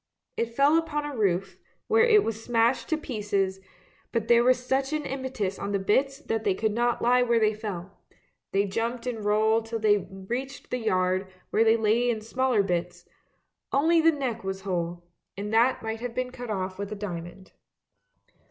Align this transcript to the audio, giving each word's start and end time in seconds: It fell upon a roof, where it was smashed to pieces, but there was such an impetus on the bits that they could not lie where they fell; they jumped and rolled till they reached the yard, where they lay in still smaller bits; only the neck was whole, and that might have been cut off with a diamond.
It 0.35 0.55
fell 0.55 0.79
upon 0.79 1.05
a 1.05 1.15
roof, 1.15 1.59
where 1.87 2.03
it 2.03 2.23
was 2.23 2.43
smashed 2.43 2.89
to 2.89 2.97
pieces, 2.97 3.59
but 4.11 4.27
there 4.29 4.43
was 4.43 4.57
such 4.65 4.93
an 4.93 5.05
impetus 5.05 5.59
on 5.59 5.73
the 5.73 5.77
bits 5.77 6.17
that 6.17 6.43
they 6.43 6.55
could 6.55 6.71
not 6.71 7.03
lie 7.03 7.21
where 7.21 7.37
they 7.39 7.53
fell; 7.53 7.99
they 8.51 8.65
jumped 8.65 9.05
and 9.05 9.23
rolled 9.23 9.67
till 9.67 9.77
they 9.77 10.07
reached 10.09 10.71
the 10.71 10.79
yard, 10.79 11.27
where 11.51 11.63
they 11.63 11.77
lay 11.77 12.09
in 12.09 12.19
still 12.21 12.33
smaller 12.33 12.63
bits; 12.63 13.07
only 13.71 14.01
the 14.01 14.11
neck 14.11 14.43
was 14.43 14.61
whole, 14.61 15.03
and 15.37 15.53
that 15.53 15.83
might 15.83 15.99
have 15.99 16.15
been 16.15 16.31
cut 16.31 16.49
off 16.49 16.79
with 16.79 16.91
a 16.91 16.95
diamond. 16.95 17.51